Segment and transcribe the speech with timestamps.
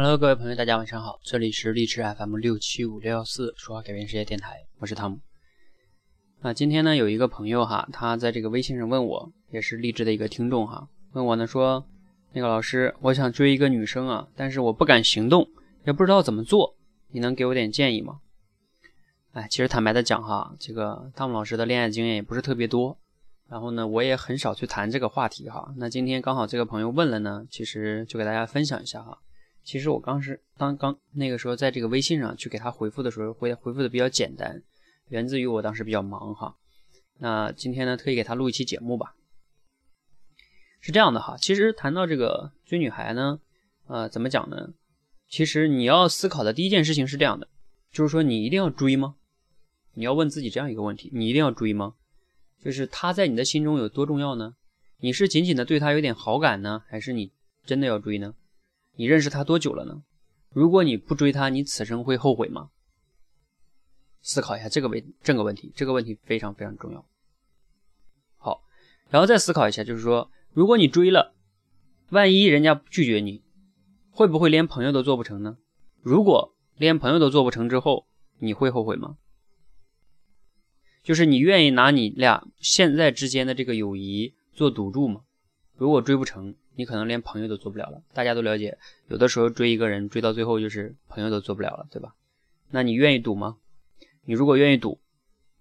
[0.00, 5.18] Hello，各位朋友，大家晚上好，这里是励志 FM 六七五六幺四说话改变世界电台，我是汤姆。
[6.40, 11.84] 啊，今天呢有一个朋友哈，他在这个微信上问我，也是励志的一个听众哈，问我呢说，
[12.32, 15.48] 那个老师，我想追一个女生啊，但是我不敢行动，
[15.84, 16.76] 也不知道怎么做，
[17.08, 18.20] 你能给我点建议吗？
[19.32, 22.96] 哎，其实坦白的讲哈，这个汤姆老师的恋爱经验也不是特别多，
[23.48, 25.74] 然后呢，我也很少去谈这个话题哈。
[25.76, 29.18] 那今天刚好这个朋友问了呢，其实就给大家分享一下哈。
[29.68, 34.62] 其实我刚是当刚那个时候在这个微信上去给他回复的时候，回回复的比较简单，
[35.08, 36.56] 源自于我当时比较忙哈。
[37.18, 39.14] 那今天呢，特意给他录一期节目吧。
[40.80, 43.40] 是这样的哈，其实谈到这个追女孩呢，
[43.88, 44.70] 呃，怎么讲呢？
[45.28, 47.46] 其实你要思考的第一件事情是这样的，
[47.92, 49.16] 就是说你一定要追吗？
[49.92, 51.92] 你要问自己这样一个问题：你一定要追吗？
[52.64, 54.54] 就是他在你的心中有多重要呢？
[55.00, 57.30] 你是仅仅的对他有点好感呢，还是你
[57.66, 58.34] 真的要追呢？
[58.98, 60.02] 你认识他多久了呢？
[60.50, 62.70] 如果你不追他，你此生会后悔吗？
[64.22, 67.06] 思考一下这个问这个问题，这个问题非常非常重要。
[68.38, 68.64] 好，
[69.08, 71.32] 然后再思考一下，就是说，如果你追了，
[72.10, 73.44] 万一人家拒绝你，
[74.10, 75.58] 会不会连朋友都做不成呢？
[76.02, 79.16] 如果连朋友都做不成之后，你会后悔吗？
[81.04, 85.20] 就是你愿意拿你俩现在之间的这个友谊做赌注吗？
[85.76, 86.56] 如果追不成？
[86.78, 88.00] 你可能连朋友都做不了了。
[88.14, 92.14] 大家都了解，有的时候追一个人，追到最后就是朋友都做不了了，对吧？
[92.70, 93.56] 那你愿意赌吗？
[94.24, 95.00] 你如果愿意赌，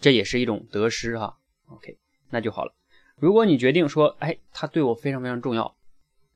[0.00, 1.38] 这也是一种得失哈。
[1.68, 1.96] OK，
[2.28, 2.74] 那就好了。
[3.16, 5.74] 如果你决定说，哎，他对我非常非常重要，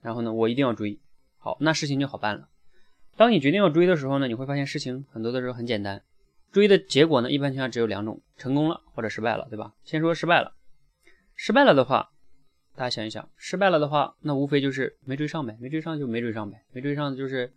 [0.00, 0.98] 然后呢，我一定要追，
[1.36, 2.48] 好，那事情就好办了。
[3.14, 6.02] 当你决定要追的时候呢，你会发现事情很多的时候很简单。
[6.50, 9.74] 追的结果呢，一般情况下只有两种：成功了或者失败了，对吧？
[9.84, 10.54] 先说失败了，
[11.36, 12.08] 失败了的话。
[12.74, 17.52] 大家想一想，失败了的话，那无非就是没追上呗，没追上就没追上呗，没追上就是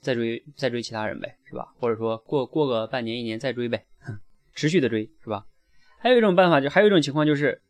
[0.00, 1.72] 再追再追其他人呗，是吧？
[1.78, 3.86] 或者说过过个半年一年再追呗，
[4.54, 5.46] 持续的追，是吧？
[5.98, 7.62] 还有一种办法，就还有一种情况就是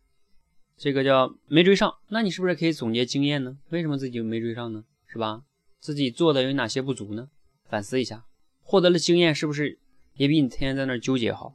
[0.77, 3.59] 这个叫没追上，那你是不是可以总结经验呢？
[3.69, 4.85] 为什么自己没追上呢？
[5.07, 5.43] 是吧？
[5.79, 7.29] 自己做的有哪些不足呢？
[7.69, 8.25] 反思一下，
[8.63, 9.79] 获得了经验，是不是
[10.15, 11.55] 也比你天天在那纠结好？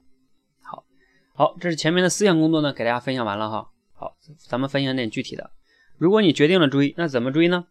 [0.61, 0.85] 好，
[1.33, 3.71] 好，这是前面的思想工作呢，给大家分享完了哈。
[4.01, 5.51] 好，咱们分享点具体的。
[6.00, 7.67] 如果你决定了追，那怎么追呢？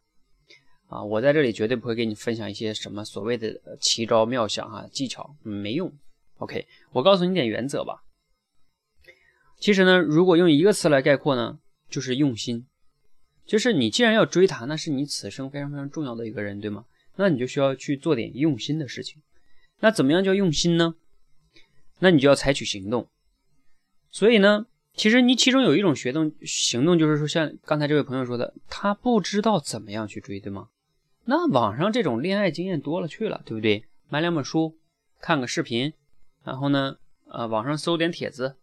[0.87, 5.93] 啊，我在这里绝对不会给你分享一些什么所谓的奇招妙想哈技巧，没用。
[6.39, 8.05] OK，我告诉你点原则吧。
[9.59, 11.59] 其实呢，如果用一个词来概括呢，
[11.89, 12.65] 就是用心。
[13.45, 16.85] 就是你既然要追他，那是你此生非常非常重要的一个人，对吗？
[17.17, 19.21] 那你就需要去做点用心的事情。
[19.81, 20.95] 那怎么样叫用心呢？
[21.99, 23.09] 那你就要采取行动。
[24.13, 24.67] 所以呢？
[25.01, 30.69] 其实你其中有一种学动行动，就是说像刚才这位朋友说的，他不知道怎么样去追，对吗？
[31.25, 33.87] 那网上这种恋爱经验多了去了，对不对？
[34.11, 34.77] 买两本书，
[35.19, 35.95] 看个视频，
[36.45, 36.97] 然后呢，
[37.31, 38.59] 呃，网上搜点帖子，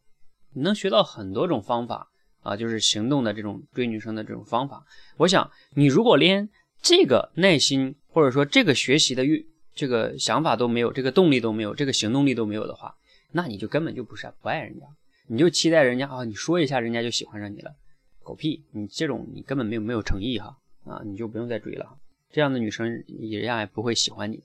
[0.53, 2.11] 你能学到很多种方法
[2.43, 4.85] 啊，就是行动的这种追女生的这种方法。
[5.17, 6.47] 我想你如果连
[6.83, 12.93] 这个耐心或者说这个学习的欲这个想法都没有，这个动力都没有，这个行动力都没有的话，
[13.31, 14.85] 那你就根本就不是不爱人家。
[15.29, 17.75] 你就期待人家啊，你说一下，人家就喜欢上你了，
[18.23, 18.63] 狗屁！
[18.71, 21.97] 你这种你根本没有没有诚意哈啊，你就不用再追了。
[22.31, 24.41] 这样的女生人家也不会喜欢你。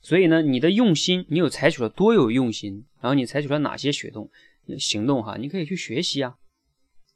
[0.00, 4.30] 所以呢，你的用心，你有采取了多有用心，然后你采取了哪些行动
[4.78, 5.36] 行动哈？
[5.36, 6.36] 你可以去学习啊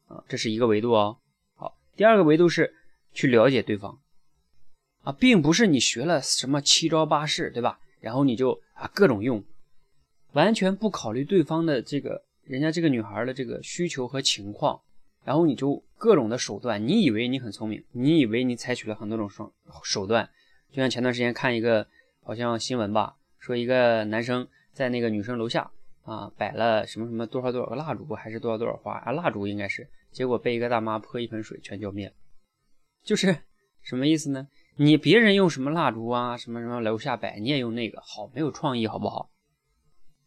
[0.09, 1.19] 啊，这是一个维度哦。
[1.55, 2.75] 好，第二个维度是
[3.15, 4.01] 去了解对方
[5.03, 7.79] 啊，并不是你学了什么七招八式对吧？
[8.01, 9.43] 然后你就啊各种用，
[10.33, 12.25] 完全不考虑对方的这个。
[12.53, 14.79] 人家这个女孩的这个需求和情况，
[15.25, 19.51] 然后你就各种的手段，你以为你很聪明，你以为你采取了很多种手
[19.83, 20.29] 手段，
[20.71, 21.87] 就像前段时间看一个
[22.23, 25.71] 好像新闻吧，说一个男生在那个女生楼下
[26.03, 32.13] 啊摆了什么什么多少多少个蜡烛，还是多少多少花啊蜡烛应该是，结果被一个大妈泼一盆水全浇灭了，
[33.03, 33.35] 就是
[33.81, 34.47] 什么意思呢？
[34.77, 39.31] 你别人用什么蜡烛啊什么什么楼下摆，你也用那个，好没有创意好不好？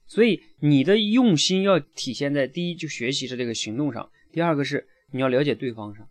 [0.07, 6.07] 所以你的用心要体现在第一，就学习的这个行动上；第二个是你要了解对方上。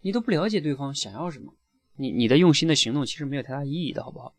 [0.00, 1.54] 你都不了解对方想要什么，
[1.96, 4.34] 你你的用心的行动其实没有太大意义的，好不好？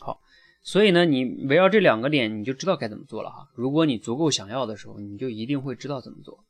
[0.00, 0.20] 好，
[0.62, 3.50] 所以呢，你围绕这两个点，你就知道该怎么做了哈。
[3.54, 6.44] 如果你足够想要的时候，你就一定会知道怎么做。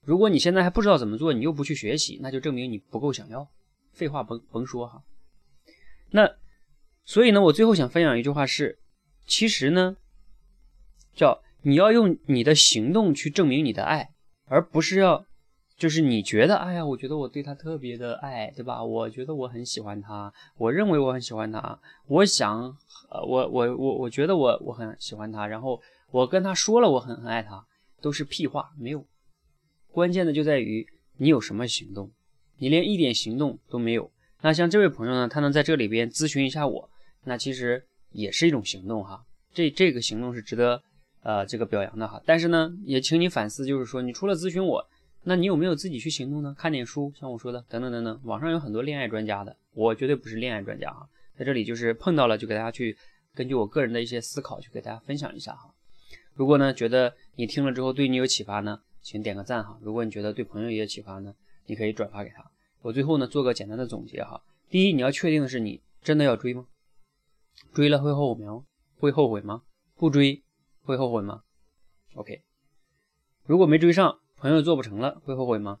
[0.00, 3.48] 如果你现在还不知道怎么做，你又不去学习，那就证明你不够想要。
[3.92, 5.04] 废话甭甭说哈。
[6.10, 6.28] 那
[7.04, 8.80] 所以呢，我最后想分享一句话是，
[9.26, 9.98] 其实呢。
[11.14, 14.10] 叫你要用你的行动去证明你的爱，
[14.46, 15.24] 而不是要
[15.76, 18.82] 就是你觉得，哎呀，我觉得我对他特别的爱，对吧？
[18.82, 22.62] 我觉得我很喜欢他，我认为我很喜欢他，我想，
[23.10, 25.80] 呃，我我我我觉得我我很喜欢他，然后
[26.10, 27.64] 我跟他说了我很很爱他，
[28.00, 29.04] 都是屁话，没有。
[29.90, 30.86] 关键的就在于
[31.18, 32.10] 你有什么行动，
[32.58, 34.10] 你连一点行动都没有。
[34.40, 36.90] 那像这位朋友呢，他能在这里边咨询一下我，
[37.24, 39.24] 那其实也是一种行动哈。
[39.52, 40.82] 这这个行动是值得
[41.22, 42.22] 呃这个表扬的哈。
[42.26, 44.86] 但是呢，也请你反思，就是说你除了咨询我。
[45.24, 46.52] 那你有没有自己去行动呢？
[46.58, 51.08] 看点书，像我说的，等等等等，网上有很多恋爱专家的，我绝对不是恋爱专家哈，
[51.38, 52.98] 在这里就是碰到了就给大家去
[53.32, 55.72] 根据我个人的一些思考去给大家分享一下哈。
[56.34, 59.78] 如果呢觉得你听了之后对你有启发呢，请点个赞哈。
[59.80, 61.32] 如果你觉得对朋友也有启发呢，
[61.66, 62.44] 你可以转发给他。
[62.80, 64.42] 我最后呢做个简单的总结哈。
[64.68, 66.66] 第一，你要确定的是你真的要追吗？
[67.72, 68.64] 追了会后悔吗？
[68.98, 69.62] 会后悔吗？
[69.96, 70.42] 不追
[70.82, 71.42] 会后悔吗
[72.14, 72.42] ？OK，
[73.44, 74.18] 如果没追上。
[74.36, 75.78] 朋友做不成了会后悔吗？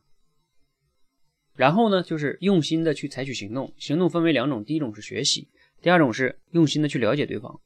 [1.56, 3.74] 然后呢，就是用心的去采取行动。
[3.76, 5.48] 行动分为两种，第一种是学习，
[5.80, 7.60] 第二种是用心的去了解对方。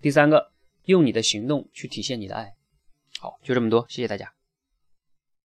[0.00, 0.50] 第三个，
[0.86, 2.54] 用你的行动去体现你的爱。
[3.20, 4.37] 好，就这么多，谢谢大家。